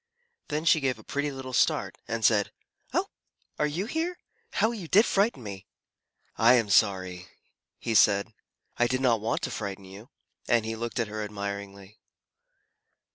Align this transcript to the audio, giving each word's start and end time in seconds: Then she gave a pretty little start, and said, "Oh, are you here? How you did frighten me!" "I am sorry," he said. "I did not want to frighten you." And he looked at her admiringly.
Then 0.47 0.65
she 0.65 0.79
gave 0.79 0.97
a 0.97 1.03
pretty 1.03 1.29
little 1.31 1.53
start, 1.53 1.95
and 2.07 2.25
said, 2.25 2.51
"Oh, 2.91 3.05
are 3.59 3.67
you 3.67 3.85
here? 3.85 4.17
How 4.53 4.71
you 4.71 4.87
did 4.87 5.05
frighten 5.05 5.43
me!" 5.43 5.67
"I 6.39 6.55
am 6.55 6.71
sorry," 6.71 7.27
he 7.77 7.93
said. 7.93 8.33
"I 8.77 8.87
did 8.87 8.99
not 8.99 9.21
want 9.21 9.43
to 9.43 9.51
frighten 9.51 9.85
you." 9.85 10.09
And 10.47 10.65
he 10.65 10.75
looked 10.75 10.99
at 10.99 11.07
her 11.07 11.23
admiringly. 11.23 11.99